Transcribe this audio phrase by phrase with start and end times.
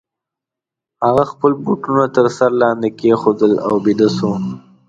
[1.05, 4.31] هغه خپل بوټونه تر سر لاندي کښېښودل او بیده سو.